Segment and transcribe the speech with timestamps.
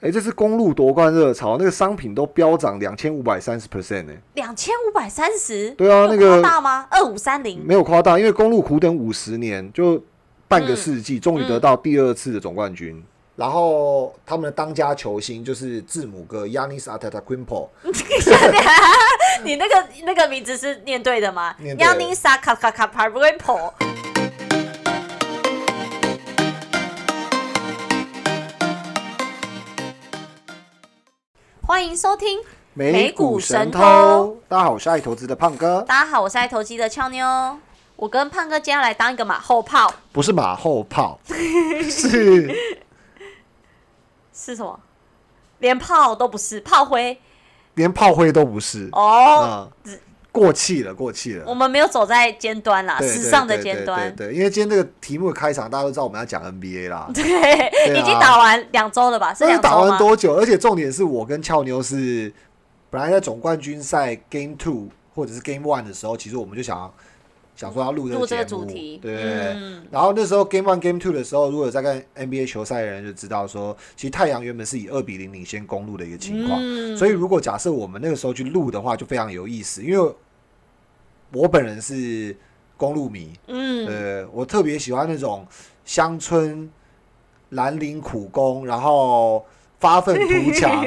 [0.00, 4.12] 哎，这次公路夺冠热潮，那个商品都飙涨两千五百三十 percent 呢。
[4.34, 5.70] 两千五百三十？
[5.70, 6.86] 对啊，那个大吗？
[6.88, 7.60] 二五三零？
[7.66, 10.00] 没有夸大，因为公路苦等五十年，就
[10.46, 13.02] 半个世纪，终于得到第二次的总冠军。
[13.34, 17.68] 然后他们的当家球星就是字母哥 Yanis Antetokounmpo。
[19.42, 23.72] 你那个那个名字是念对的吗？Yanis Antetokounmpo。
[31.68, 32.40] 欢迎收听
[32.72, 34.38] 美股神偷。
[34.48, 35.84] 大家好，我是爱投资的胖哥。
[35.86, 37.58] 大家好，我是爱投机的俏妞。
[37.94, 39.92] 我跟胖哥今天来当一个马后炮。
[40.10, 42.50] 不是马后炮， 是。
[44.32, 44.80] 是什么？
[45.58, 47.20] 连炮都不是，炮灰，
[47.74, 49.70] 连炮灰都不是哦，
[50.30, 51.44] 过气了，过气了。
[51.46, 54.14] 我们没有走在尖端啦，时尚的尖端。
[54.14, 57.08] 对，因为今天这个题目开场，大家都知道我们要讲 NBA 啦。
[57.14, 57.24] 对，
[57.98, 59.34] 已经打完两周了吧？
[59.34, 60.34] 是打完多久？
[60.34, 62.32] 而且重点是我跟俏妞是
[62.90, 66.92] 本来在总冠军赛 Game Two 或者是 Game One 的时候，其实我们就想。
[67.58, 68.64] 想说要录这个节目，
[69.02, 69.12] 对
[69.90, 76.60] 然后那时候 Game One、Game Two 的时候，如果在看 NBA 球赛的人就知道说，其实太阳原本是以二比零领先公路的一个情况。
[76.96, 79.82] 所以如果假设我们那个时候去录的话，就非常有意思。
[79.82, 80.14] 因为
[81.32, 82.36] 我本人是
[82.76, 85.44] 公路迷，嗯，呃，我特别喜欢那种
[85.84, 86.70] 乡村
[87.48, 89.44] 蓝领苦工，然后。
[89.80, 90.84] 发愤图强，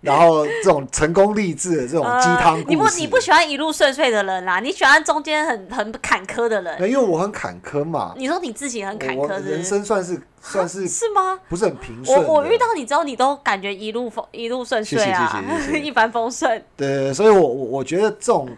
[0.00, 2.66] 然后这种成功励志的这种鸡汤故事。
[2.68, 6.90] 你不你不喜欢一路顺遂的人啦，你喜欢中间很很坎坷的人。
[6.90, 8.14] 因为我很坎坷嘛。
[8.16, 11.38] 你说你自己很坎坷，人生算是算是是吗？
[11.48, 12.20] 不是很平顺。
[12.24, 15.40] 我我遇到你之后，你都感觉一路风一路顺遂啊，
[15.72, 16.60] 一帆风顺。
[16.76, 18.48] 对，所以我我我觉得这种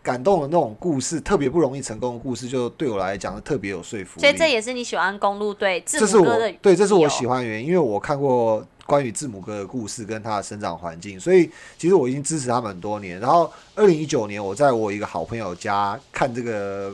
[0.00, 4.20] 感动的那种故事，特别不容易成功的故事，就对我来讲特别有说服力。
[4.20, 8.64] 所以这也是你喜欢公路队字母哥的对，这是我喜欢的原因，因为我看过。
[8.88, 13.20] 关于字母哥的故事跟他的生长环境，所以其实我已经支持他们很多年。
[13.20, 16.90] 然后二零一九年，我在我一个好朋友家看这个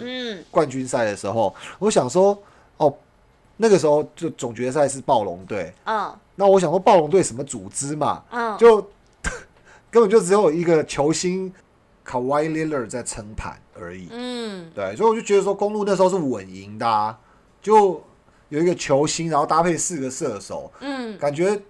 [0.51, 2.37] 冠军赛的时候，我想说，
[2.79, 2.93] 哦，
[3.59, 8.83] 那个时候就总决赛是暴龙队，嗯，那我想说暴龙队什么组织嘛，嗯，就
[9.89, 11.55] 根本就只有一个球星
[12.05, 17.17] Kawhi Lillard 在撑盘而已，嗯，对，所以我就觉得说公路那时候是稳赢的，
[17.63, 18.03] 就
[18.49, 21.63] 有一个球星，然后搭配四个射手，嗯，感觉。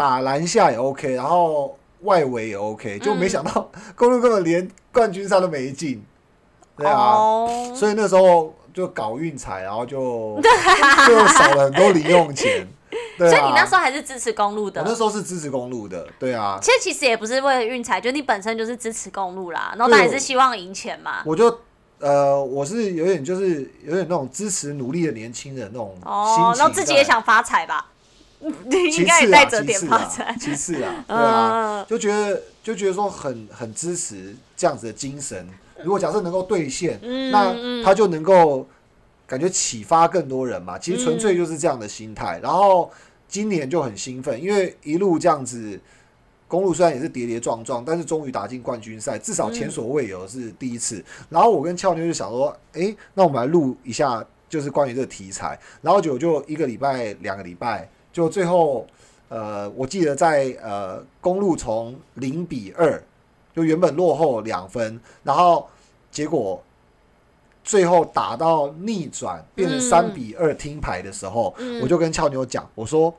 [0.00, 6.02] 打篮下也 OK，然后外围也 OK，就没想到 公路根本连冠军赛都没进，
[6.78, 7.14] 对啊，
[7.74, 10.40] 所以那时候就搞运彩，然后就
[11.06, 12.66] 就少了很多零用钱。
[13.18, 14.80] 所以你那时候还是支持公路的？
[14.80, 16.58] 我那时候是支持公路的，对啊。
[16.62, 21.22] 其实其实也不是为了运彩，就你本身就是支持公路啦，然后当然是希望赢钱嘛。
[21.26, 21.58] 我就
[21.98, 27.88] 呃，我是有点就是有点那种支持努力的年轻人那种哦，然后自己也想发财吧。
[28.70, 35.46] 应该带着点发财，其次啊， 对啊，就觉得就觉得说很很支持这样子的精神。
[35.82, 36.98] 如果假设能够兑现，
[37.30, 38.66] 那他就能够
[39.26, 40.78] 感觉启发更多人嘛。
[40.78, 42.38] 其实纯粹就是这样的心态。
[42.42, 42.90] 然后
[43.28, 45.80] 今年就很兴奋，因为一路这样子，
[46.48, 51.02] 公路虽然也是跌跌撞撞，但是终于打进冠军赛，至少前所未有是第一次。
[51.28, 55.58] 然后我跟俏妞就想说，哎，那我们来录一下，就是关于这个题材。
[55.80, 57.88] 然后就就一个礼拜、两个礼拜。
[58.12, 58.86] 就最后，
[59.28, 63.00] 呃，我记得在呃公路从零比二，
[63.54, 65.68] 就原本落后两分，然后
[66.10, 66.60] 结果
[67.62, 73.14] 最后打到逆转变成三比二听牌的时候，我就跟俏妞讲，我说：“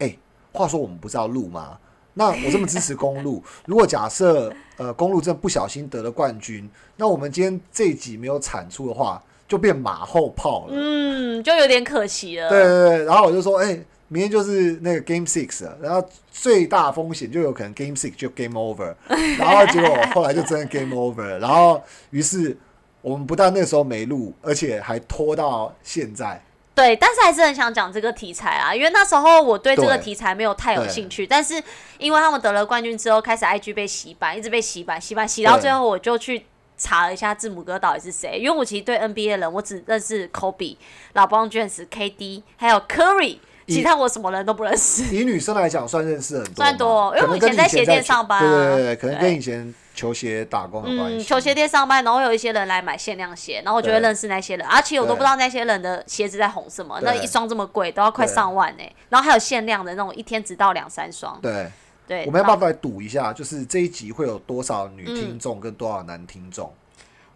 [0.00, 0.16] 哎，
[0.52, 1.78] 话说我们不是要录吗？
[2.14, 12.48] 那我这么支持公路，如果假设呃公路真不小心得了冠军，那我们今天这一集没有产出的话。”就变马后炮了，嗯，就有点可惜了。
[12.48, 13.78] 对对对，然后我就说，哎，
[14.08, 18.94] 明天就是那个 Game Six 了，然后最大风险就有可能 Game Six 就 Game Over，
[19.38, 22.56] 然后结果后来就真的 Game Over，然后于是
[23.02, 26.42] 我们不但那时候没录，而且还拖到现在。
[26.74, 31.62] 对，但是还是很想讲这个题材啊，因为那时候我对这个题材没有太有兴趣，但是
[31.98, 36.46] 因为他们得了冠军之后，开始 IG 被洗版，一直被洗版，洗版洗到最后，我就去。
[36.76, 40.76] 查了一下字母哥到底是谁，因为我其实对 NBA 的人我只认识 Kobe、
[41.12, 43.38] 老邦卷子、KD，还有 Curry，
[43.68, 45.14] 其他我什么人都不认识。
[45.14, 51.24] 以女生来讲，算认识很多，算多，因为我以前在鞋店上班，对对对，可能跟以前球鞋打工有关系。
[51.24, 58.82] 球鞋店上班，然后有一些人来买限量鞋，然后我就会认识那些人，而且我都不知道那些人的鞋子在红什么，那一双这么贵，都要快上万呢。
[59.08, 61.38] 然后还有限量的那种，一天只到两三双。
[61.40, 61.70] 对。
[62.06, 63.32] 对，我们要不要来赌一下？
[63.32, 66.72] 就是这一集会有多少女听众跟多少男听众？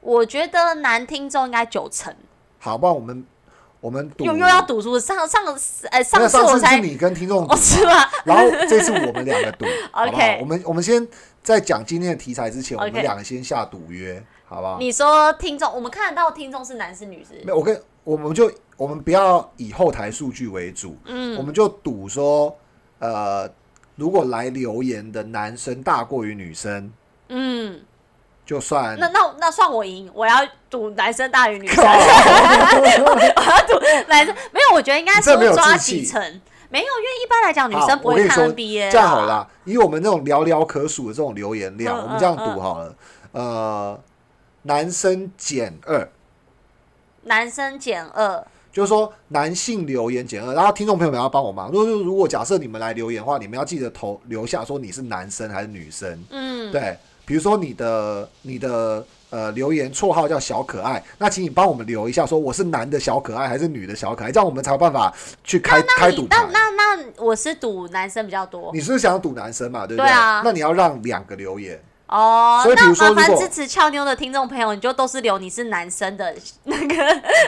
[0.01, 2.15] 我觉得男听众应该九成。
[2.59, 3.27] 好，不然我们
[3.81, 5.45] 我们赌又又要赌输，上上
[5.91, 8.11] 呃上那次我才上次是你跟听众赌哦是吧？
[8.25, 10.39] 然后这次我们两个赌， OK？
[10.41, 11.07] 我们我们先
[11.43, 14.79] 在讲今天的题材之前，我们两个先下赌约，好不好？
[14.79, 17.45] 你说听众，我们看得到听众是男是女是？
[17.45, 22.57] 没有，我跟我们就我们不要以后台数据为主，嗯我们就赌说，
[22.99, 23.49] 呃，
[23.99, 26.93] 如果来留言的男生大过于女生，
[27.29, 27.81] 嗯，
[28.47, 30.37] 就算那那那算我赢，我要
[30.71, 31.93] 赌男生大于女生，靠。
[31.93, 33.79] 我要赌
[34.09, 36.23] 男生没有，我觉得应该你这没有抓几成，
[36.71, 42.95] 没有，因为一般来讲女生不会看 NBA，这样好了啦，以我们那种寥寥可数的这种留言量，嗯我们这样嗯赌好了，
[43.33, 44.01] 呃，
[44.63, 46.09] 男生减二。
[47.25, 51.71] 男生减二，就是说男性留言减二，然后听众朋友们要帮我忙。
[51.71, 56.23] 如果如果假设你们来留言的话，你们要记得投留下说你是男生还是女生。
[56.31, 65.13] 嗯，对，比如说你的你的呃留言绰号叫小可爱，那请你帮我们留一下，说我是男的小可爱还是女的小可爱，这样我们才有办法
[65.43, 66.49] 去开开赌盘。
[66.53, 69.87] 那那那我是赌男生比较多你是想赌男生嘛？
[69.87, 76.35] 对不对啊那你要让两个留言，哦所以，比那麻烦支持俏妞的听众朋友，你就都是留你是男生的
[76.65, 76.95] 那个，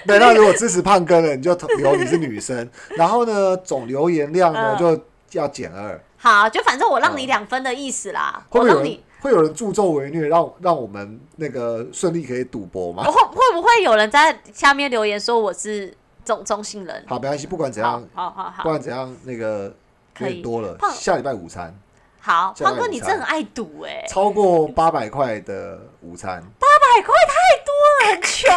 [0.07, 6.01] 对，那如果支持胖哥的，你就留你是女生， 然后呢总留言量呢嗯就要减二。
[6.17, 9.05] 好，就反正我让你两分的意思啦，会不会有人我让你。
[9.21, 13.05] 会有人助纣为虐，让让我们那个顺利可以赌博吗？
[13.05, 17.05] 会会不会有人在下面留言说我是中中性人？
[17.07, 19.73] 好，没关系，不管怎好样，好好好不管怎样，那个有
[20.15, 20.79] 可以多了。
[20.95, 21.75] 下礼拜午餐
[22.20, 27.34] 好，下礼拜胖哥你真的很爱赌哎、超过八百块的午餐，八百块太
[27.64, 28.50] 多了，很穷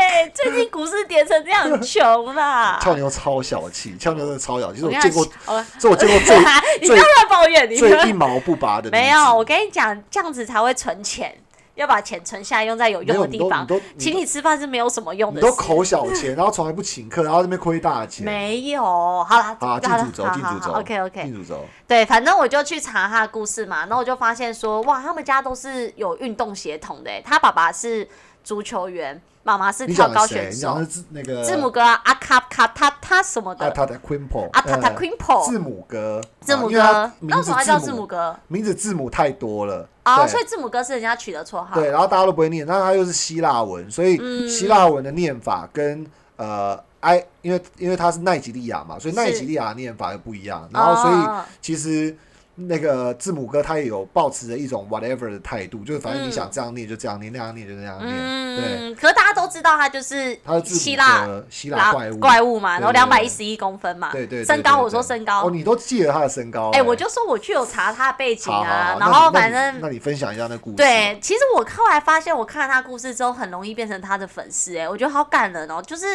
[0.00, 2.78] 哎、 最近股市跌成这样，很穷啦。
[2.82, 5.24] 俏妞超小气，俏妞真的超小气，是我见过
[5.80, 6.36] 是我见过最
[6.82, 8.90] 你不要乱抱怨，你最一毛不拔的。
[8.90, 11.32] 没有，我跟你讲，这样子才会存钱，
[11.74, 13.66] 要把钱存下来，用在有用的地方
[13.98, 15.58] 请你吃饭是没有什么用你都的事。
[15.60, 18.24] 口小钱，然后从来不请客，然后这边亏大钱。
[18.24, 20.72] 没有，好啦，好，进主轴，进主轴。
[20.72, 21.64] OK OK，进主轴。
[21.88, 27.10] 对，反正我就去查他的故事嘛，然后我就发现说，哇，他们家都是有运动协同的。
[27.24, 28.08] 他爸爸是
[28.44, 30.08] 足球员，妈妈是跳？
[30.08, 38.36] 高选手是那个字母哥啊，阿卡卡他他什么的，阿塔塔 Quimpo，阿塔塔 Quimpo 字母哥，字母哥，那为什么他叫字字母哥？
[38.48, 39.88] 名字字母太多了。
[40.04, 41.74] 哦，所以字母哥是人家取的绰号。
[41.74, 46.06] 对，然后大家都不会念，那它又是希腊文，所以嗯希腊文的念法跟
[46.36, 50.68] 呃埃，因为因为它是奈及利亚嘛，所以奈及利亚的念法又不一样。
[50.72, 52.16] 然后所以哦其实
[52.56, 58.14] 那个字母哥他也有抱持着一种 whatever 的态度，就是反正你想这样念就这样念，那样念就那样念。
[58.56, 62.18] 对，嗯，可是大家都知道他就是希腊希拉腊怪物。
[62.18, 66.70] 怪物嘛，然后两百一十一公分嘛，对对对身高我说身高哦，，你都记得他的身高？
[66.70, 70.76] 哎，我就说我去有查他的背景啊好，然后反正你那你分享一下那故事。
[70.76, 75.82] 对，，其实我后来发现，我看了他故事之后，很容易变成他的粉丝，哎，我觉得好感人哦。
[75.82, 76.06] 就是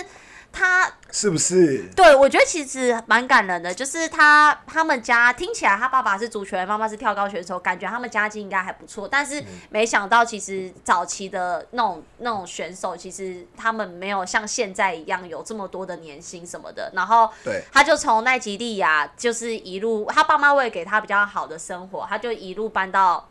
[0.52, 1.84] 他，是不是？
[1.96, 3.74] 对我觉得其实蛮感人的。
[3.74, 9.08] 就是他他们家听起来，他爸爸是足球员，妈妈是跳高选手，感觉他们家境应该还不错。
[9.08, 16.92] 但嗯是没想到，其实早期的那种那种选手，其实他们没有像现在一样有这么多的年薪什么的。
[16.96, 23.29] 然后对，他就从奈及利亚，就是一路，他爸妈为了给他比较好的生活，他就一路搬到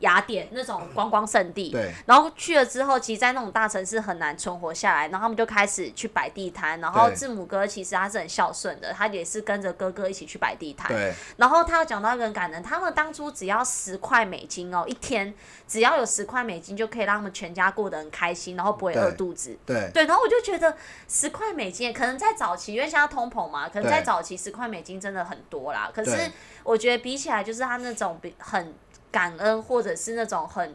[0.00, 1.70] 雅典那种观光圣地。
[1.70, 6.80] 对，然后去了之后，其实，在那种大城市很难存活下来，然后他们就开始去摆地摊。
[6.80, 10.88] 然后字母哥其实他是很孝顺的，他也是跟着哥哥一起去摆地摊。
[10.88, 15.32] 对，然后他有讲到一个很感人，他们当初只要十块美金哦，一天
[15.66, 19.56] 只要有十块美金就可以让他们全家过得很开心，然后不会饿肚子。
[19.66, 20.76] 对，对，然后我就觉得
[21.08, 25.90] 十块美金，可能在早期，因为现在通膨嘛，可能在早期十块美金真的很多啦。
[25.94, 26.30] 可是
[26.62, 28.74] 我觉得比起来，就是他那种比很
[29.10, 30.74] 感恩，或者是那种很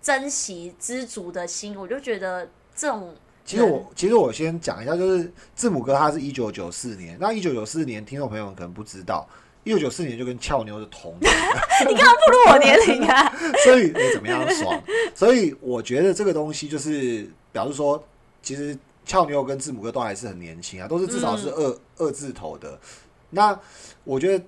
[0.00, 9.26] 珍惜、知足的心，我就觉得这种其实我其实我先讲一下，就是字母哥他是一九九四年，那一九九四年听众朋友们可能不知道，
[9.64, 11.32] 一九九四年就跟俏妞是同年，
[11.88, 13.32] 你干嘛不如我年龄啊？
[13.64, 14.82] 所以你怎么样爽？
[15.14, 18.02] 所以我觉得这个东西就是表示说，
[18.42, 22.78] 其实俏妞跟字母哥都还是很年轻啊，都是至少是二、二字头的。
[23.30, 23.58] 那
[24.04, 24.44] 我觉得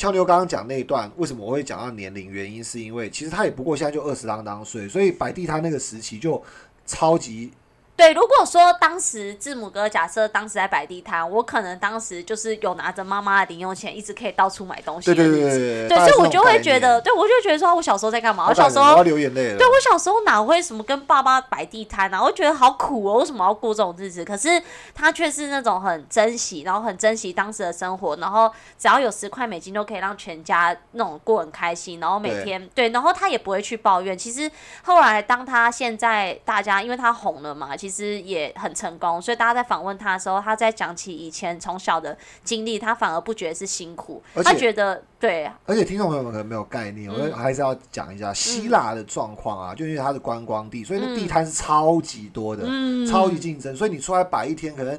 [0.00, 2.30] 俏妞刚刚讲那一段，为什么我会讲到年龄？
[2.30, 6.42] 原因是因为其实他也不过现在就二十啷当岁，所以摆地摊那个时期就
[6.86, 7.52] 超级
[8.00, 15.40] 对，如果说当时字母哥假设当时在摆地摊，我可能当时就是有拿着妈妈的零用钱，一直可以到处买东西对的日子。
[15.40, 18.46] 对对对对，大概是这种所以我就会觉得，对我就觉得说，我小时候在干嘛？
[18.48, 19.58] 我小时候流眼泪了。
[19.58, 22.22] 对我小时候哪会什么跟爸爸摆地摊啊？
[22.22, 24.24] 我觉得好苦哦，为什么要过这种日子？
[24.24, 24.48] 可是
[24.94, 34.16] 他却是那种很珍惜，然后很珍惜当时的生活，然后只要有十块美金都可以让全家那种过很开心，然后每天对，然后他也不会去抱怨。
[34.16, 34.50] 其实
[34.84, 45.50] 后来当他现在大家因为他红了嘛，其其实也很成功，所以大家在访问他的时候，他在讲起以前从小的经历，他反而不觉得是辛苦，他觉得对。
[45.66, 52.64] 而且听众朋友们可能没有概念，我还是要讲一下希腊的状况啊，就因为它是观光地，所以那地摊是超级多的，
[53.10, 54.96] 超级竞争，所以你出来摆一天，可能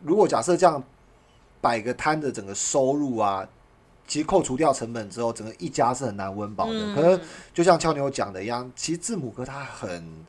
[0.00, 0.82] 如果假设这样
[1.60, 3.46] 摆个摊的整个收入啊。
[4.04, 6.94] 其实扣除掉成本之后，整个一家是很难温饱的。
[6.94, 7.18] 可能
[7.54, 10.24] 就像俏妞讲的一样，其实字母哥他很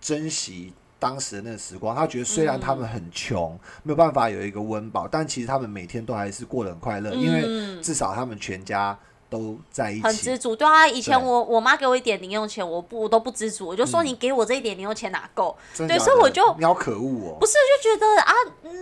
[0.00, 1.94] 珍惜当时的那个时光。
[1.94, 8.98] 他觉得虽然他们很穷，没有办法有一个温饱，但其实他们每天都还是过得很快乐，因为至少他们全家。
[9.30, 10.56] 都在一起，很知足。
[10.56, 15.56] 对啊，以前我我妈给我一点零用钱，我不我都不知足，我就说你给我这一点零用钱哪够？
[15.76, 17.36] 对，所以我就你好可恶哦。
[17.38, 18.32] 不是，就觉得啊，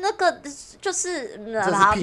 [0.01, 0.41] 那个
[0.81, 1.95] 就是然后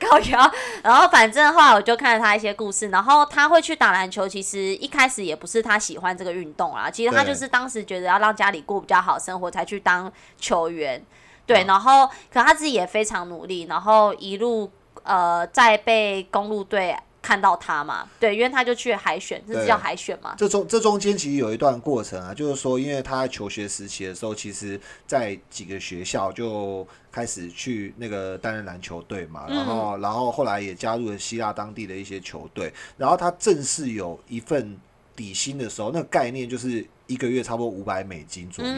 [0.00, 0.52] 高腰，
[0.82, 11.02] 然后反正后来我就看了他一些故事，然后他会去打篮球，其实一开始也不是他喜欢这个运动啦，其实他就是当时觉得要让家里过比较好生活才去当球员。
[11.46, 14.70] 对，然后可他自己也非常努力，然后一路
[15.04, 16.96] 呃在被公路队。
[17.22, 18.08] 看到他嘛？
[18.18, 20.34] 对，因为他就去海选，这是叫海选嘛？
[20.36, 34.76] 这中这中间其实有一段过程啊，就是说，因为他求学时期的时候，其实在几个学校就开始去那个担任篮球队嘛，然后然后后来也加入了希腊当地的一些球队，然后他正式有一份
[35.14, 38.72] 底薪的时候，那个概念就是一个月差不多五百美金左右。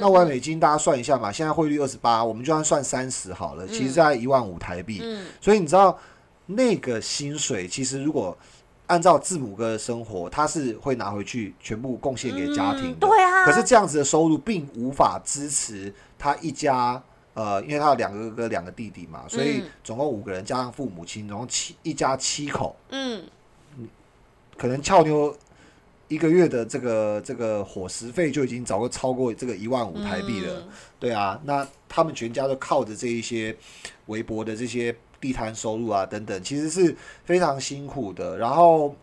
[0.00, 5.02] 那五百美金大家算一下嘛，现在汇率二十八，我们就算算三十好了，其实在一万五台币。
[5.40, 5.98] 所以你知道。
[6.54, 8.36] 那个薪水其实，如果
[8.86, 13.06] 按照字母哥的生活，他是会拿回去全部贡献给家庭的。
[13.06, 13.44] 对啊。
[13.44, 17.00] 可是这样子的收入并无法支持他一家，
[17.34, 22.74] 呃，因为他有两个哥哥、两个弟弟嘛，所以总共五个人加上父母亲，然后七一家七口。
[22.90, 23.22] 嗯。
[24.56, 25.32] 可能俏妞
[26.08, 30.68] 一个月的这个这个伙食费就已经早就超过这个一万五台币了。
[30.98, 33.56] 对啊，那他们全家都靠着这一些
[34.06, 34.92] 微薄的这些。
[35.20, 38.38] 地摊收入啊，等等，其实是非常辛苦的。
[38.38, 38.94] 然后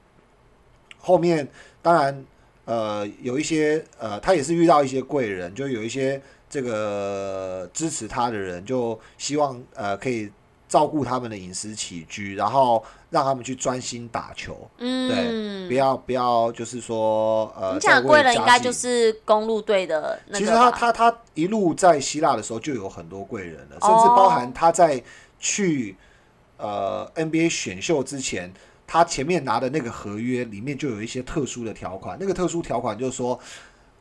[0.97, 1.47] 后面
[1.81, 2.25] 当然
[2.65, 6.19] 呃有一些呃，他也是遇到一些贵人，就有一些
[6.49, 10.31] 这个支持他的人，就希望呃可以
[10.67, 14.69] 照顾他们的饮食起居，然后让他们去专心打球。
[14.79, 20.19] 嗯，对，不要不要就是说呃，你讲贵人应该就是公路队的。
[20.33, 25.01] 其实他他他一路在希腊的时候就有很多贵人了，甚至包含他在
[25.39, 25.95] 去。
[26.57, 28.51] 呃，NBA 选秀之前，
[28.85, 32.17] 他前面拿的那个合约里面就有一些特殊的条款。
[32.19, 33.39] 那个特殊条款就是说，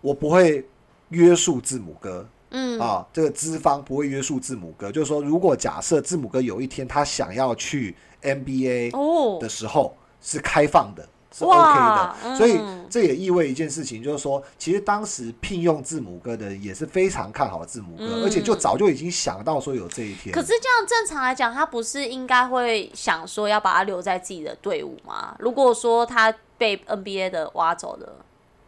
[0.01, 0.65] 我不会
[1.11, 4.91] 约束字母哥，嗯啊，这个资方不会约束字母哥。
[4.91, 11.09] 就是说，如果假设字母哥有一天他想要去 NBA 的时候，是开放的。
[11.37, 20.33] 是 OK 的，所以这也意味一件事情，就是说，其实当时聘用字母哥的也是非常看好字母哥，而且就早就已经想到说有这一天。
[20.35, 25.37] 可是这样正常来讲，他不是应该会想说要把他留在自己的队伍吗？
[25.39, 28.25] 如果说他被 NBA 的挖走了。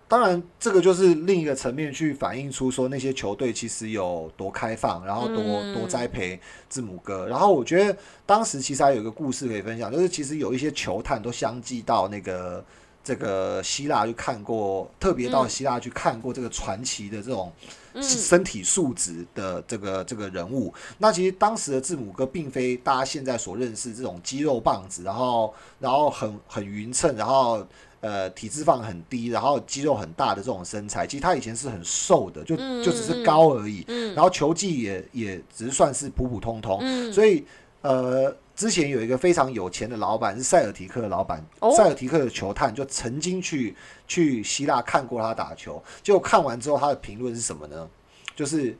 [0.08, 5.36] 当然，这个就是另一个层面去反映出说那些球队其实有多开放，然后多
[5.74, 7.26] 多栽培字母哥。
[7.26, 12.64] 然后我觉得当时其实还有一个故事可以分享，就是其实有一些球探都相继到那个
[13.04, 17.52] 这个希腊去看过，特别到希腊去看过这个传奇的这种
[18.00, 20.72] 身体素质的这个这个人物。
[20.96, 27.62] 那其实当时的字母哥并非大家现在所认识这种肌肉棒子，然后然后很很匀称，然后。
[28.00, 33.84] 呃，体脂肪很低，然后肌肉很大的这种身材，其实他以前是很瘦的，就就只是高而已。
[34.14, 36.80] 然后球技也也只是算是普普通通。
[37.12, 37.44] 所以
[37.82, 41.44] 呃，之前有一个非常有钱的老板是塞尔提克的老板，
[41.76, 43.74] 塞尔提克的球探就曾经去
[44.06, 47.88] 去希腊看过他打球，结果看完之后他的评论是什么呢？
[48.36, 48.76] 就是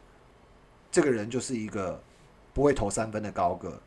[0.93, 2.01] 这个人就是一个
[2.55, 3.81] 不会投三分的高个。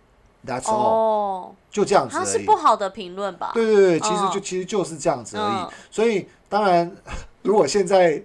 [0.46, 2.26] That's all，就这样子而已。
[2.26, 3.52] 它是不好的评论吧？
[3.54, 5.74] 对对对，其实就其实就是这样子而已。
[5.92, 6.92] 所以当然，
[7.44, 8.20] 如果现在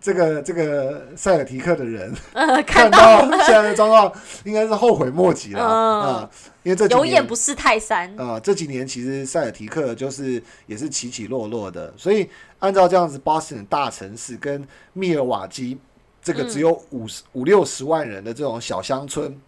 [0.00, 2.12] 这个这个塞尔提克的人
[2.66, 4.12] 看到现在的状况，
[4.42, 6.30] 应该是后悔莫及了啊！
[6.64, 8.40] 因为这有眼不识泰山啊！
[8.40, 11.94] 这几年其实塞尔提克就是也是起起落落的。
[11.96, 15.78] 所以按照这样子，Boston 大城市跟密尔瓦基
[16.20, 19.40] 这个只有五十五六十万人的这种小乡村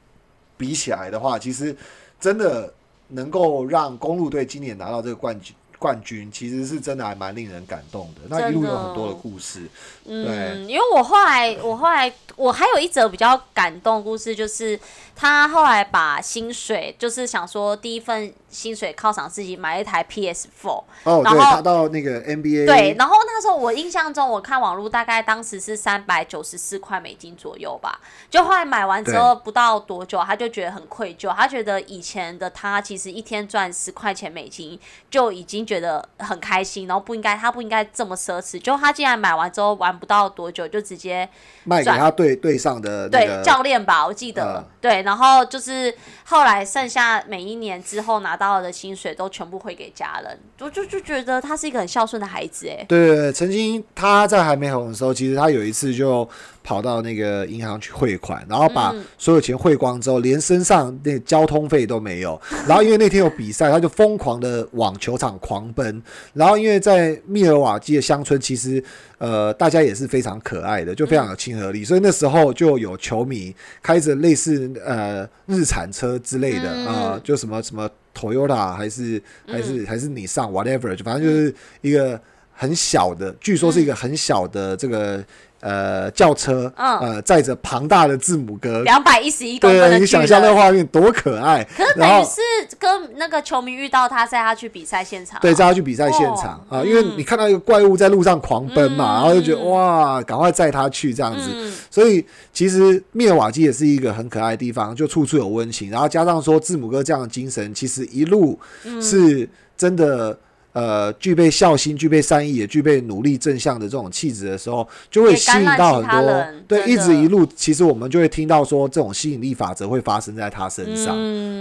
[0.57, 1.76] 比起来的话，其实。
[2.23, 2.73] 真的
[3.09, 8.20] 能够让公路队今年拿到这个冠军冠军，其实是真的还蛮令人感动的。
[8.28, 9.68] 那一路有很多的故事，
[10.04, 14.78] 嗯，因为我后来，我后来，我还有一则比较感动的故事，就是
[15.16, 34.78] 他后来把薪水，就是想说第一份薪水犒赏自己买一台 PS Four，哦，对，他到那个 NBA，对，然后那时候我印象中，我看网络大概当时是三百九十四块美金左右吧，就后来买完之后不到多久，他就觉得很愧疚，他觉得以前的他其实一天赚十块钱美金
[35.10, 41.26] 就已经觉得很开心，然后不应该他不应该这么奢侈，就他竟然买完之后玩不到多久就直接
[41.64, 52.85] 卖给他对对上的对教练吧，我记得对，然后就是后来剩下每一年之后拿到的薪水都全部汇给家人，我就就觉得他是一个很孝顺的孩子哎。
[52.87, 56.29] 对对对，曾经他在还没红的时候，其实他有一次就。
[56.64, 62.40] 跑到那个银行去汇款，然后把所有钱汇光之后，连身上那交通费都没有。
[62.66, 66.02] 然后因为那天有比赛，他就疯狂的往球场狂奔。
[66.33, 68.83] 然后因为在密尔瓦基的乡村，其实
[69.19, 71.85] 呃大家也是非常可爱的，就非常有亲和力。
[71.85, 82.21] 所以那时候就有球迷开着类似呃日产车之类的啊，就什么什么 Toyota 还是还是还是你上 whatever，就反正就是一个
[82.52, 85.25] 很小的，据说是一个很小的这个。
[85.62, 91.62] 呃，轿车，呃，载着庞大的字母哥，两百一十一公分的你想象那个画面多可爱。
[91.76, 95.40] 可是等于是跟那个球迷遇到他，载他去比赛现场。
[95.40, 101.73] 对，载他去比赛现场啊，因为你看到一个怪物在路上狂奔嘛，然后就觉得哇，赶快载他去这样子。
[101.88, 105.92] 所以其实密尔瓦基也是一个很可爱的地方，就处处有温情。
[105.92, 108.59] 然后加上说字母哥这样的精神，其实一路
[109.00, 110.37] 是真的。
[110.73, 116.47] 呃，具备孝心、具备善意，也具备努力正向的这种气质的时候，就会吸引到很多。
[116.67, 121.14] 对，一直一路，其实我们就会听到说，这种吸引力法则会发生在他身上。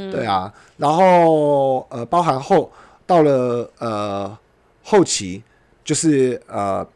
[0.10, 2.72] 对啊，然后呃，包含后
[3.06, 4.38] 到了呃
[4.82, 5.44] 后期，
[5.84, 6.88] 就是呃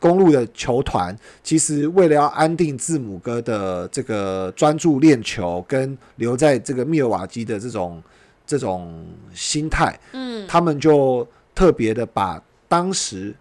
[0.00, 8.02] 公路的球团，其实为了要安定字母哥的这个专注练球跟留在这个密尔瓦基的这种
[8.46, 9.04] 这种
[9.34, 11.28] 心态，嗯，他们就。
[11.62, 13.32] 特别的把当时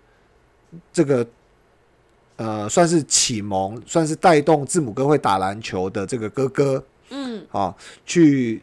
[0.93, 1.25] 这个
[2.35, 7.73] 呃，算是启蒙，算是带动字母哥会打篮球的这个哥哥，嗯，啊，
[8.05, 8.61] 去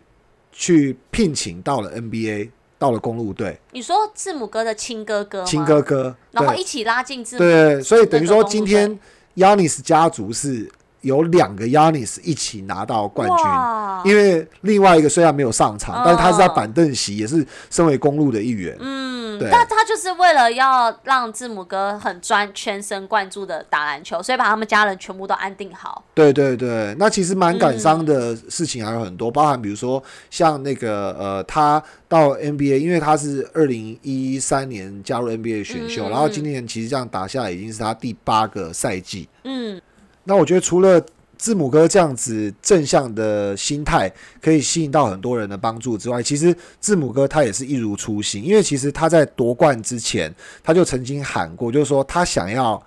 [0.53, 3.59] 去聘请到了 NBA，到了公路队。
[3.73, 8.97] 你说字母哥的亲哥哥，亲哥哥，然后一起拉进字母，对，所以等于说今天
[9.35, 10.71] Yanis 家族是。
[11.03, 18.77] 有两个 Yanis 一起拿到冠军，因为另外一个虽然没有上场，但是他是在板凳席，也是身为公路的一员。
[18.81, 19.51] 嗯，对。
[19.51, 26.05] 但他就是为了要让字母哥很专全神贯注的打篮球，所以把他们家人全部都安定好。
[26.15, 39.29] 对对对，那其实蛮感伤的事情还有很多，包含比如说像那个呃，他到 NBA，因为他是二零一三年加入 NBA 选秀，然后今年其实这样打下来已经是他第八个赛季。
[39.43, 39.81] 嗯。
[40.25, 41.03] 那我觉得除了
[41.39, 52.83] 字母哥这样子正向的心态可以吸引到很多人的帮助之外，其实字母哥他也是一如初心，因为其实他在夺冠之前他就曾经喊过，就是说他想要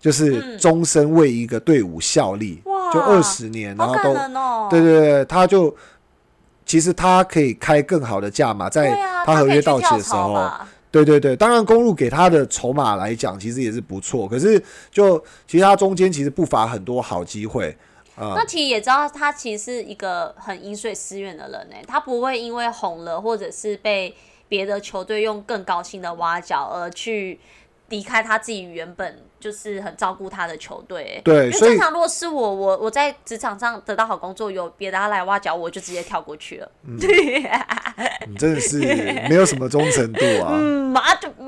[0.00, 2.60] 就是终身为一个队伍效力，
[2.92, 4.12] 就二十年，然后都
[4.68, 5.74] 对对对，他就
[6.66, 8.92] 其实他可以开更好的价码，在
[9.24, 10.50] 他合约到期的时候。
[10.94, 14.28] 对对对，当然公路给他的筹码来讲，其实也是不错。
[14.28, 17.76] 可是就其实他中间其实不乏很多好机会
[18.14, 18.34] 啊。
[18.36, 24.14] 那其实也知道他其实是一个很饮水思源的人呢，他不会因为红了或者是被
[24.48, 27.40] 别的球队用更高薪的挖角而去。
[27.90, 36.70] 离开他自己原本就是很照顾他的球队，对，正常如果是我，我我在职场上得到好工作，有别的他来挖角，我就直接跳过去了。
[36.98, 37.42] 对，
[38.26, 38.78] 你真的是
[39.28, 40.58] 没有什么忠诚度啊。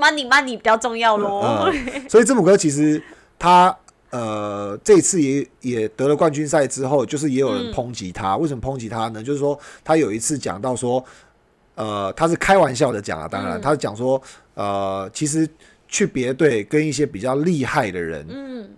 [0.06, 1.70] Money money 比较重要喽。
[2.08, 3.02] 所以字母哥其实
[3.38, 3.76] 他
[4.10, 8.36] 呃这次也也得了冠军赛之后，就是也有人抨击他。
[8.36, 9.22] 为什么抨击他呢？
[9.22, 11.04] 就是说他有一次讲到说，
[11.74, 14.22] 呃，他是开玩笑的讲啊，当然他讲说，
[14.54, 15.48] 呃，其实。
[15.88, 18.68] 去别队跟一些比较厉害的人，嗯，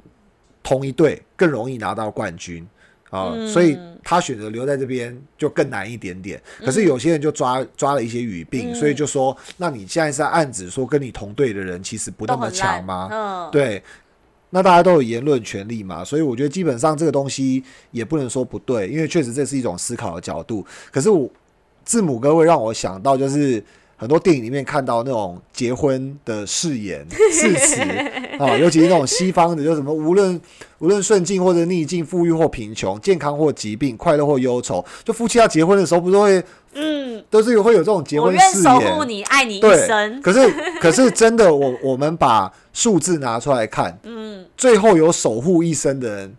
[0.62, 2.68] 同一队更容易拿到冠军
[3.10, 6.40] 啊，所以他选择留在这边就更难一点点。
[6.64, 13.08] 可是有些人就抓抓了一些语病，所以就说：那你现在是暗指说跟你同队的人其实不那么强吗？
[13.10, 13.82] 嗯，对，
[14.50, 20.66] 那大家都有言论权利嘛，所以我觉得基本上这个东西也不能说不对，因为确实这是一种思考的角度。
[20.92, 21.30] 可是我
[21.84, 23.62] 字母哥会让我想到就是。
[23.98, 27.80] 很多电影里面看到那种结婚的誓言 誓词
[28.38, 30.40] 啊，尤其是那种西方的，就什么无论
[30.78, 36.42] 无论顺境或者逆境，富裕或贫穷，健康或疾病，快乐或忧愁，就夫妻要结婚的时候，不是会
[36.74, 40.22] 嗯，都是会有这种结婚誓言，我愿守护你，爱你一生。
[40.22, 40.48] 可是，
[40.80, 46.36] 可是真的，我我们把数字拿出来看，嗯，最后有守护一生的人。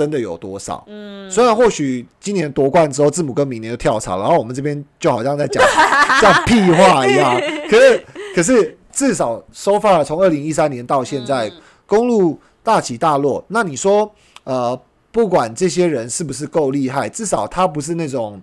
[0.00, 0.82] 真的有多少？
[0.86, 5.62] 嗯，虽然或许今年夺冠之后，字母哥明年就跳槽，然后我们这边就好像在讲
[6.22, 7.38] 像屁话一样。
[7.68, 11.52] 可是，可是至少 so far 从二零一三年到现在，
[11.84, 13.44] 公路大起大落。
[13.48, 14.10] 那你说，
[14.44, 14.80] 呃，
[15.12, 18.40] 不管这些人是不是够厉害，至少他不是那种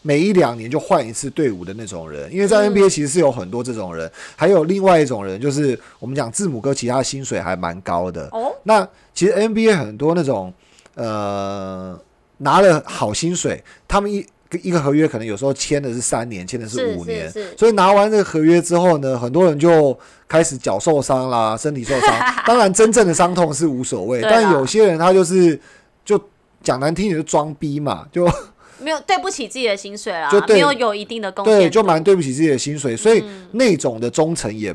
[0.00, 2.32] 每一两年就换一次队伍的那种人。
[2.32, 8.26] 因为在 NBA 其实是有很多这种人，还有另外一种人，就是我们讲字母哥，其他薪水还蛮高的。
[8.32, 10.50] 哦，那其实 NBA 很多那种。
[10.98, 11.96] 呃，
[12.38, 14.26] 拿了好薪水，他们一
[14.62, 22.10] 一个合约可能有时候签的是三年，签的是五年，所以拿完这个合约之后呢，很多人就开始脚受伤啦，身体受伤。
[22.44, 25.60] 当然，真正的伤痛是无所谓，但有些人他就是
[26.04, 26.20] 就
[26.62, 28.28] 讲难听点就装逼嘛，就
[28.82, 34.74] 没有对不起自己的薪水啊，就没有有一定的贡献，对，就蛮对不起自己的薪水，所以那种的忠诚也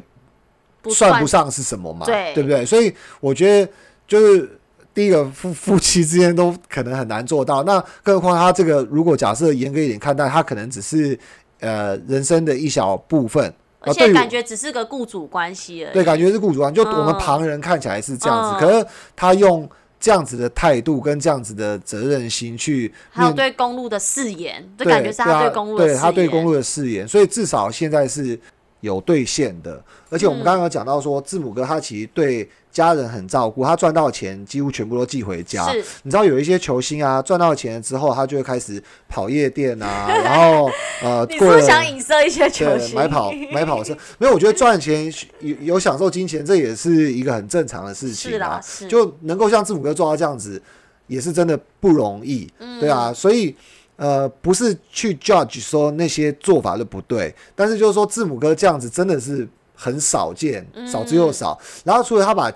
[0.90, 2.66] 算不上是什么嘛，对不对？
[2.66, 3.72] 所以我觉得
[4.08, 4.60] 就是。
[4.94, 11.18] 第一个夫夫妻之间都可能很难做到，那更何况他这个，如果假设严格一点看待，他可能只是
[11.62, 15.94] 呃人生的一小部分，而且感觉只是个雇主关系而已。
[15.94, 19.68] 对，感觉是雇主关系，就我们旁人看起来是这样子，可是他用
[20.00, 28.40] 这样子的态度跟这样子的责任心去，还有对公路的誓言，就感觉是他对公路，对他对公路的誓言，所以至少现在是
[28.82, 29.84] 有兑现的。
[30.12, 32.48] 而且我们刚刚有讲到说，字母哥他其实对。
[32.74, 35.72] 家人很照顾他，赚到钱几乎全部都寄回家。
[36.02, 40.70] 你知道有一些球星啊，赚到钱之后，他就会开始跑夜店啊， 然后
[41.04, 43.96] 呃，你是想影射一些球星买跑买跑车？
[44.18, 45.06] 没有，我觉得赚钱
[45.40, 48.60] 有有享受金钱，这也是一个很正常的事情啊。
[48.90, 50.62] 就能够像字母哥做到这样子，
[51.06, 53.14] 也是真的不容易，对啊。
[53.14, 53.56] 所以
[53.96, 59.48] 呃，不是去 judge 说那些做法的不对，但是就是说字母哥这样子真的是
[59.84, 61.60] 很少见，少之又少。
[61.84, 62.50] 然后除了他把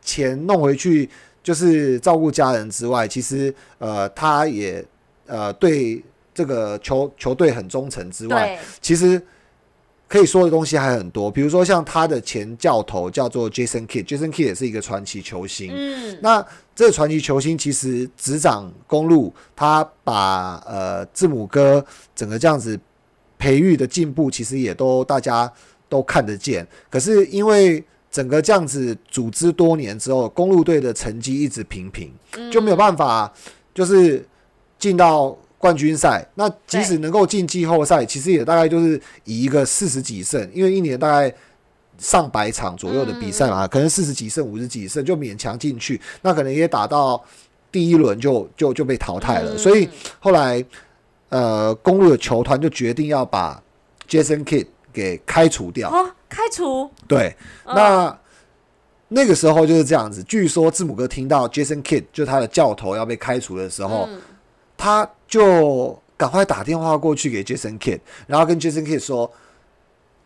[0.00, 1.10] 钱弄回去
[1.42, 4.84] 就是照顾家人之外，其实呃，他也
[5.26, 6.00] 呃对
[6.32, 9.20] 这个球球队很忠诚之外，其实
[10.06, 11.28] 可以说的东西还很多。
[11.28, 15.72] 比如说像他的前教头叫做 Jason Kidd，Jason Kidd 也是一个传奇球星。
[15.74, 22.78] 嗯，那这个传奇球星其实执掌公路，他把呃字母哥整个这样子
[23.36, 25.52] 培育的进步，其实也都大家
[25.88, 26.66] 都看得见。
[26.90, 32.12] 可是因为整个这样子组织多年之后，公路队的成绩一直平平，
[32.50, 33.32] 就没有办法，
[33.74, 34.26] 就是
[34.78, 36.26] 进到冠军赛。
[36.34, 41.32] 那即使能够进季后赛，其实也大概就是以一个四十几胜，因为一年大概
[41.98, 46.00] 上百场左右的比赛嘛，可能四十几胜、五十几胜就勉强进去。
[46.22, 47.22] 那可能也打到
[47.70, 49.58] 第一轮就就就被淘汰了。
[49.58, 50.64] 所以后来，
[51.28, 53.62] 呃，公路的球团就决定要把
[54.08, 54.66] Jason Kidd
[54.98, 55.88] 给开除掉。
[55.90, 57.34] 哦开除对，
[57.64, 58.18] 那
[59.08, 60.22] 那个时候就是这样子。
[60.24, 64.06] 据说字母哥听到 Jason Kidd 就他的教头要被开除的时候，
[64.76, 69.32] 他就赶快打电话过去给 Jason Kidd，然后跟 Jason Kidd 说：“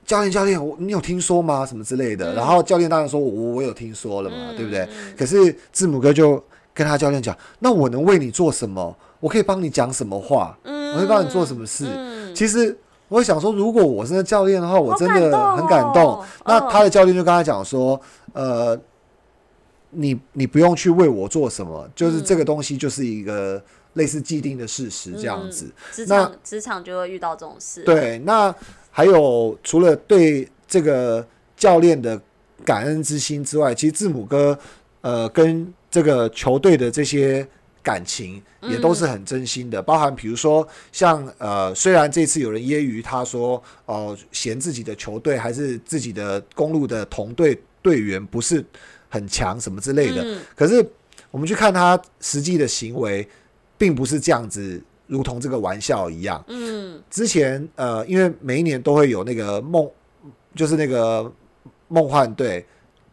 [0.05, 1.65] 教练，教练，我你有听说吗？
[1.65, 6.43] 什么之类的。”然后教练当然说：“我我有听说了嘛，对不对？”可是字母哥就
[6.75, 8.97] 跟他教练讲：“那我能为你做什么？
[9.21, 10.59] 我可以帮你讲什么话？
[10.65, 11.87] 嗯我会帮你做什么事？”
[12.35, 12.77] 其实。
[13.12, 16.25] 我想说，如果我是那教练的话，我真的很感动。
[16.46, 18.01] 那他的教练就跟他讲说
[18.33, 18.79] ：“呃，
[19.90, 25.70] 你你不用去为我做什么，就是这个东西就是一个类似既定的事实这样子。
[25.92, 27.83] 职场职场就会遇到这种事。
[27.83, 28.55] 对，那
[28.90, 31.22] 还有除了对这个
[31.55, 32.18] 教练的
[32.64, 34.59] 感恩之心之外，其实字母哥
[35.03, 37.46] 呃跟这个球队的这些。
[37.83, 48.64] 感情也都是很真心的，包含比如说像呃，虽然这次有人揶揄他说哦，嫌自己的球队还是自己的公路的同队队员不是
[49.09, 50.87] 很强什么之类的，可是
[51.31, 53.29] 我们去看他实际的行为，
[53.77, 56.42] 并不是这样子，如同这个玩笑一样。
[56.47, 59.90] 嗯，之前呃，因为每一年都会有那个梦，
[60.55, 61.31] 就是那个
[61.88, 62.64] 梦幻队。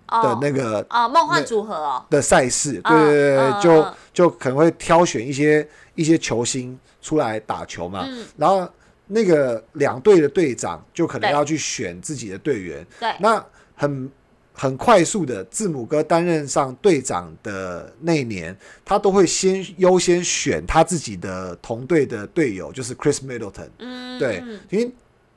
[0.10, 2.06] 的那个啊，梦幻组合哦。
[2.10, 8.68] 的赛事，对对对，就就可能会挑选一些一些球星出来打球嘛，然后
[9.08, 13.44] 那个两队的队长就可能要去选自己的队员，对，那
[13.76, 14.12] 很
[14.54, 24.92] 很快速的，字母哥担任上队长的那一年，他都会先优先选他自己的同队的队友，就是 Chris Middleton，嗯，对，因为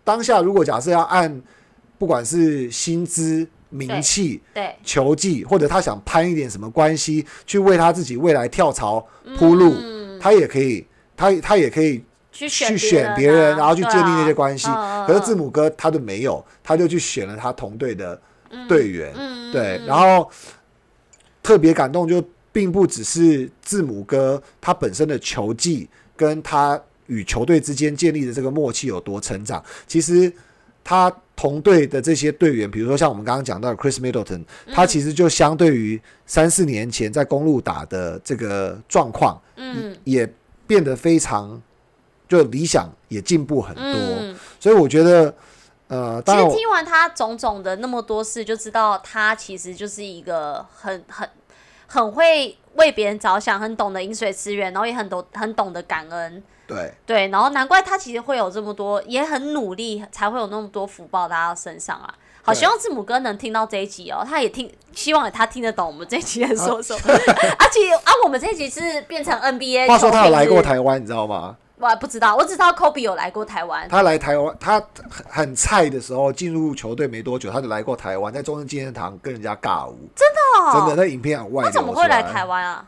[0.04, 1.42] 当下如果假设要按
[1.98, 3.46] 不管是薪资。
[3.72, 4.76] 名气、对。
[4.84, 9.04] 球技，或者他想攀一点什么关系，去为他自己未来跳槽
[9.36, 9.74] 铺路，
[10.20, 14.68] 他也可以，他他也可以去去选别人，啊然后去建立那些关系。
[15.06, 18.20] 可是字母哥他就没有，他就去选了他同队的
[18.68, 20.30] 队员，嗯对，然后
[21.42, 30.32] 特别感动就并不只是字母哥他本身的球技跟他与球队之间建立的这个默契有多成长，其实
[30.84, 31.10] 他
[31.42, 39.92] 同队的这些队员，比如说像我们刚刚讲到的 Chris Middleton，他其实就相对于三四年前在公路打的这个状况，嗯。
[40.04, 40.32] 也
[40.68, 41.60] 变得非常
[42.28, 43.84] 就理想，也进步很多。
[43.84, 45.34] 嗯，所以我觉得，
[45.88, 51.28] 呃，其实听完他种种的那么多事，就知道他其实就是一个很很
[51.92, 56.42] 很会为别人着想，很懂得饮水思源，然后也很懂很懂得感恩。
[56.66, 62.14] 对对，然后难怪他其实会有这么多，也很努力，才会有那么多福报在他身上啊。
[62.40, 67.00] 好，希望字母哥能听到这一集哦，他也听，希望他听得懂我们这一集在说什么。
[67.60, 69.86] 而且啊，我们这一集是变成 NBA。
[69.86, 71.58] 话说他有来过，台湾，你知道吗？
[71.90, 73.88] 我不知道，我只知道 Kobe 有来过台湾。
[73.88, 80.86] 他来台湾，他很很菜的时候进入球队没多久，他就来过台湾，在中正纪念堂跟人家尬舞，真的、哦？
[80.86, 82.84] 真的，那影片很外他怎么会来台湾啊？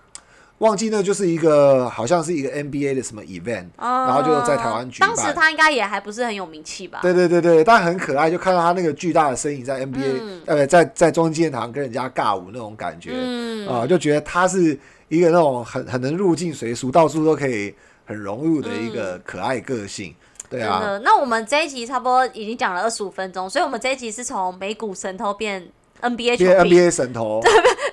[0.59, 5.09] 忘记那就是一个好像是一个 NBA 的什么 event，、然后就在台湾举办。
[5.13, 7.01] 当时他应该也还不是很有名气吧？
[7.03, 14.79] 对对对对，但很可爱，就看到他那个巨大的身影在 NBA，、呃，在在中正纪念堂跟人家尬舞那种感觉，嗯啊、就觉得他是
[15.09, 17.75] 一个那种很很能入境随俗，到处都可以
[18.07, 20.15] 很融入的一个可爱个性。
[20.51, 20.99] 对啊，真的。
[21.01, 25.69] 那我们这一集差不多已经讲了二十五分钟，所以我们这一集是从美股神偷变
[26.03, 27.41] NBA 球变迷，NBA 神头，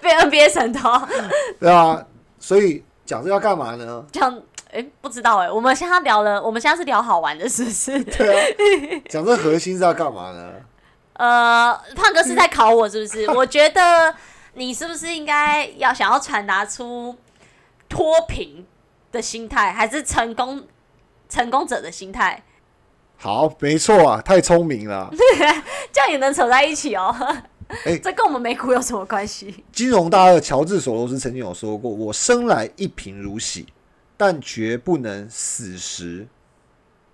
[0.01, 0.89] 变 NBA 神偷。
[1.59, 2.05] 对啊，
[2.39, 4.05] 所以讲这要干嘛呢？
[4.11, 4.39] 讲
[4.73, 8.03] 哎、不知道哎、我们现在聊了，我们现在是聊好玩的，是不是？
[8.03, 10.53] 对啊，讲这核心是要干嘛呢？
[11.13, 13.29] 呃，胖哥是在考我，是不是？
[13.31, 14.13] 我觉得
[14.53, 17.15] 你是不是应该要想要传达出
[17.89, 18.65] 脱贫
[19.11, 20.65] 的心态，还是成功
[21.29, 22.43] 成功者的心态？
[23.17, 25.11] 好，没错啊，太聪明了。
[25.91, 27.15] 这样也能扯在一起哦。
[27.85, 29.63] 哎这跟我们美股有什么关系？
[29.71, 33.67] 金融大鳄乔治索罗斯曾经有说过：“我生来一贫如洗，
[34.17, 36.27] 但绝不能死时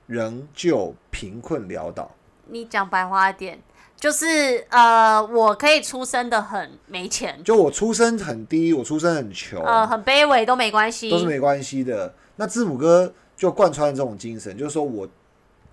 [0.07, 2.09] 仍旧贫困潦倒。
[2.45, 3.59] 你讲白话一点，
[3.99, 12.13] 就是呃，我可以出生的很没钱，就我出生很低，我出生很穷，呃，很卑微都没关系，都是没关系的。
[12.35, 15.07] 那字母哥就贯穿了这种精神，就是说我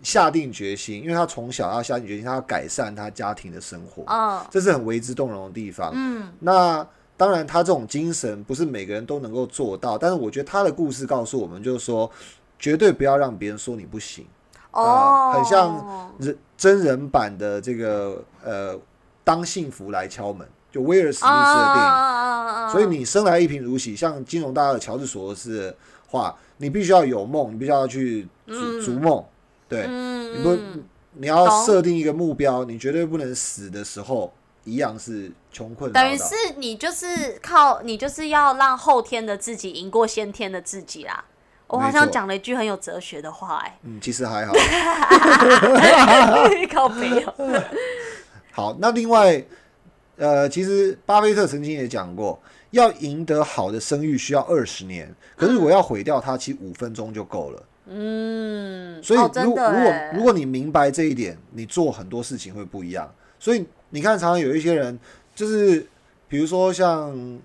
[0.03, 5.93] 下定决心，因为他从小要下定决心，他要改善他家庭的生活，嗯这是很为之动容的地方。
[5.95, 12.11] 嗯那当然，他这种精神不是每个人都能够做到，但是我觉得他的故事告诉我们，就是说，
[12.59, 14.27] 绝对不要让别人说你不行。
[14.73, 18.75] 哦，很像人真人版的这个呃，
[19.23, 21.91] 当幸福来敲门，就威尔史密斯的电影。
[21.91, 25.77] 啊所以你生来一贫如洗，像金融大鳄乔治索罗斯的
[26.09, 29.23] 话，你必须要有梦，你必须要去逐逐梦，
[29.69, 30.59] 对，嗯你不
[31.13, 34.33] 你要懂设定一个目标，你绝对不能死的时候
[34.65, 36.17] 一样是穷困等于。
[36.17, 41.23] 是你就是靠你就是要让后天的自己赢过先天的自己啦。
[41.69, 44.53] 我好像讲了一句很有哲学的话、哎，嗯，其实还好。
[46.73, 47.35] 靠北哦。
[48.53, 49.43] 好，那另外，
[50.17, 57.63] 呃，其实巴菲特曾经也讲过，要赢得好的声誉需要二十年，可是如果要毁掉它，其实五分钟就够了。
[57.87, 63.13] 嗯，所以如，哦如果如果你明白这一点，你做很多事情会不一样。
[63.39, 64.99] 所以你看，常常有一些人，
[65.35, 65.87] 就是
[66.29, 67.39] 比如说像，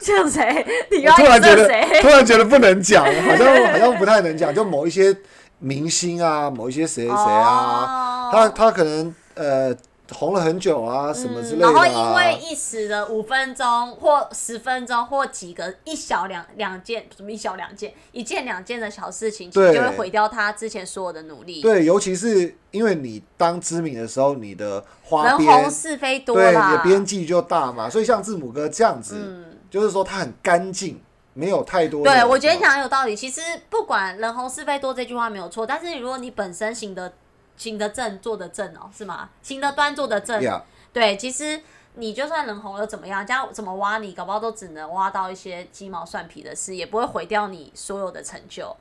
[0.00, 0.66] 像谁？
[0.90, 1.68] 你我要突然觉得？
[2.00, 5.16] 突然觉得不能讲，好像好像不太能讲，就某一些
[5.58, 9.74] 明星啊，某一些谁谁谁啊，哦他他可能呃
[10.10, 21.60] 红了很久啊，什么之类的、啊然后因为一时的五分钟或十分钟或几个一小两两件，什么一小两件，一件两件的小事情，其实就会毁掉他之前所有的努力。
[21.60, 26.54] 对，尤其是因为你当知名的时候，你的花人边红是非多对你。
[26.54, 30.98] 的边际就大嘛，所以像字母哥这样子，嗯就是说他很干净，
[31.34, 32.10] 没有太多的。
[32.10, 33.14] 对，我觉得你讲得有道理。
[33.14, 37.12] 其实不管人红是非多这句话没有错，但是如果你本身行得
[37.58, 39.28] 行得正，坐得正哦，是吗？
[39.42, 40.40] 行得端，坐得正。
[40.40, 41.60] 呀对，其实
[41.96, 48.74] 你就算人红又怎么样，这样怎么挖你，搞不好都只能挖到一些鸡毛蒜皮的事，也不会毁掉你所有的成就。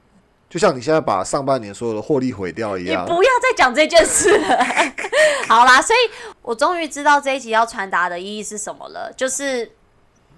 [0.50, 3.04] 就像你现在把上半年所有的获利毁掉一样。
[3.04, 4.58] 你不要再讲这件事了。
[5.50, 6.00] 好啦，所以
[6.42, 9.70] 我终于知道这一集要传达的意义是什么了，就是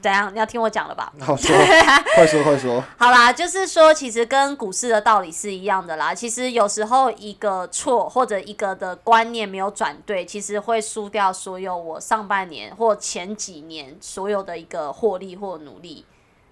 [0.01, 0.33] 怎样？
[0.33, 1.11] 你要听我讲了吧？
[1.19, 1.55] 好说，
[2.15, 2.83] 快说快说。
[2.97, 6.13] 好啦，就是说，其实跟股市的道理是一样的啦。
[6.13, 16.05] 其实有时候一个错或者一个的观念没有转对，其实会输掉所有我上半年或前几年所有的一个获利或努力。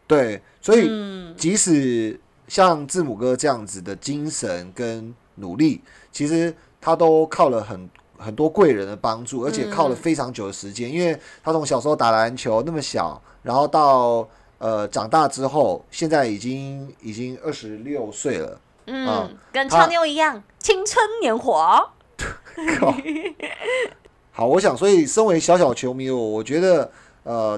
[0.06, 5.82] 对，所以嗯即使像字母哥这样子的精神跟努力，
[6.12, 10.92] 其实他都靠了很很多贵人的帮助，而且靠了非常久的时间。
[10.92, 18.60] 因为他从小时候打篮球那么小，然后到呃长大之后，现在已经已经二十六岁了。
[18.88, 21.94] 嗯，跟超妞一样，青春年华。
[24.32, 26.92] 好，我想，所以身为小小球迷，我我觉得，
[27.24, 27.58] 呃，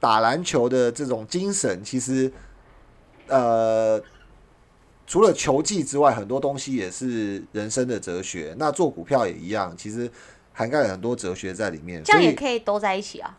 [0.00, 2.32] 打篮球的这种精神，其实，
[3.26, 4.02] 呃，
[5.06, 8.54] 除了球技之外，很多东西也是人生的哲学。
[8.58, 10.10] 那做股票也一样，其实
[10.54, 12.02] 涵盖了很多哲学在里面。
[12.02, 13.36] 这样也可以都在一起啊。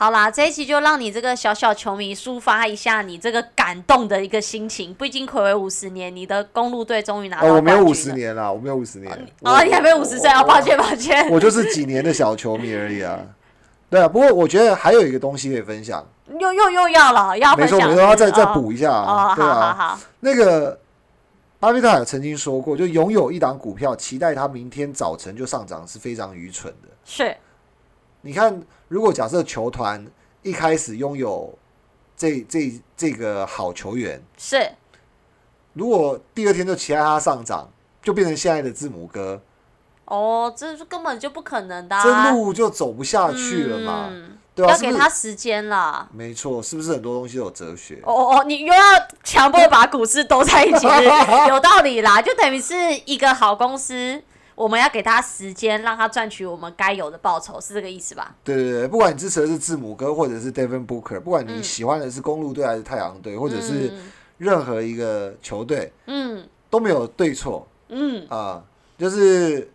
[0.00, 4.94] 好啦，这一期就让你这个小小球迷抒发一下你这个感动的一个心情。
[4.94, 9.12] 毕竟暌违五十年，你的公路队终于拿到我没有五十年啦，我没有五十年。
[9.40, 10.40] 哦，你还没五十岁啊？
[10.44, 11.28] 抱歉，抱歉。
[11.30, 13.18] 我就是几年的小球迷而已啊。
[13.90, 16.06] 对啊，不过我觉得还有一个东西可以分享。
[16.38, 17.76] 又又又要了，要分享。
[17.76, 18.92] 没错，没错，要再再补一下。
[18.92, 20.00] 哦，好好好。
[20.20, 20.78] 那个
[21.58, 26.88] 巴菲特曾经说过，就拥有一档股票，期待它明天早晨就上涨是非常愚蠢的。
[27.04, 27.36] 是。
[28.28, 28.62] 你看。
[28.90, 30.02] 如果假设球团
[30.42, 31.52] 一开始拥有
[32.16, 34.66] 这这这个好球员，是，
[35.74, 37.68] 如果第二天就期待他上涨，
[38.02, 39.42] 就变成现在的字母哥，
[40.06, 44.10] 哦，这是根本就不可能的，这路就走不下去了嘛？
[44.56, 48.00] 要给他时间啦，没错，是不是很多东西有哲学？
[48.06, 48.82] 哦哦哦，你又要
[49.22, 50.86] 强迫把股市都在一起，
[51.50, 54.22] 有道理啦，就等于是一个好公司。
[54.58, 58.34] 我们要给他时间，让他赚取我们该有的报酬，是这个意思吧？
[58.42, 63.92] 对对对，不管你支持的是字母哥，或者是 Devin Booker，不管你喜欢的是公路队还是太阳队，或者是
[64.36, 68.60] 任何一个球队，嗯，都没有对错，嗯啊，
[68.98, 69.70] 就是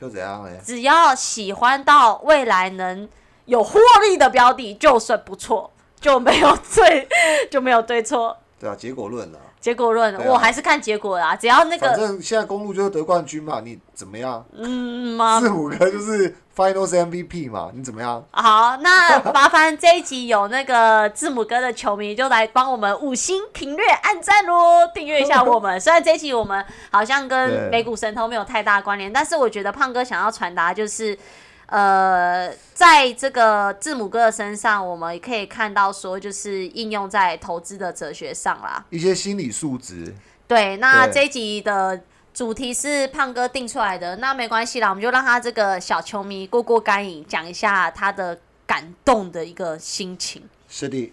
[0.00, 0.60] 就怎样嘞？
[0.64, 3.08] 只要喜欢到未来能
[3.44, 7.08] 有获利的标的，就算不错，就没有对，
[7.48, 8.36] 就没有对错。
[8.58, 9.38] 对啊，结果论啊。
[9.66, 11.34] 结果论，我还是看结果啦。
[11.34, 14.46] 只要那个，反正现在公路就是得冠军嘛，你怎么样？
[14.56, 18.24] 嗯，四五个就是 Finals MVP 嘛，你怎么样？
[18.30, 25.78] 好，那麻烦这一集有那个字母哥的球迷就来帮我们五星评略、按赞喽，订阅一下我们。
[25.82, 31.18] 虽然这一集我们好像跟美股神偷没有太大关联，但是我觉得胖哥想要传达就是。
[31.66, 40.14] 呃，在这个字母哥的身上，我们可以看到说，就是应用在投资的哲学上啦，一些心理素质。
[40.46, 42.00] 对，那这一集的
[42.32, 50.48] 主题是胖哥定出来的，那没关系啦，我们就让他这个小球迷过过干瘾，讲一下他的感动的一个心情。
[50.68, 51.12] 是的。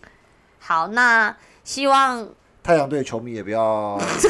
[0.60, 2.30] 好，那希望
[2.62, 3.98] 太阳队球迷也不要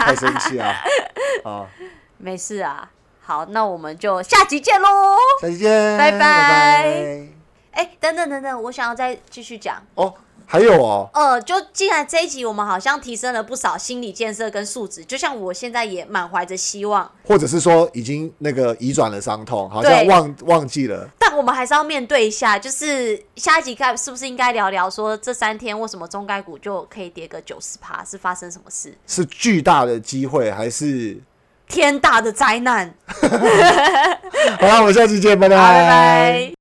[0.00, 0.74] 太生气啊！
[1.44, 1.66] 啊，
[2.16, 2.90] 没事啊。
[3.28, 4.88] 好，那我们就下集见喽！
[5.42, 7.26] 下集见，拜拜。
[7.72, 10.14] 哎，等等等等，我想要再继续讲哦。
[10.46, 21.06] 还有哦，呃，就既然这一集我们好像提升了不少心理建设跟素质，就像我现在也满怀着希望，或者是说已经那个移转了伤痛，好像忘忘记了。
[21.18, 28.96] 但我们还是要面对一下，就是下一集看是不是应该聊聊说这三天为什么中概股就可以跌个九十趴，是发生什么事？
[29.06, 31.20] 是巨大的机会还是？
[31.68, 32.92] 天大的灾难！
[34.60, 36.57] 好了，我们下期见，拜拜。